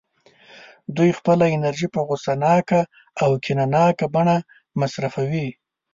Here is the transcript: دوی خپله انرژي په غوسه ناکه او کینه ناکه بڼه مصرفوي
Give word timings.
دوی 0.95 1.09
خپله 1.19 1.45
انرژي 1.55 1.87
په 1.95 1.99
غوسه 2.07 2.33
ناکه 2.43 2.81
او 3.23 3.29
کینه 3.43 3.65
ناکه 3.75 4.05
بڼه 4.13 4.37
مصرفوي 4.79 5.47